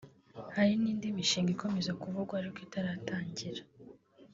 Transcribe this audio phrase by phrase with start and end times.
[0.55, 3.61] Hari n’indi mishinga ikomeza kuvugwa ariko itaratangira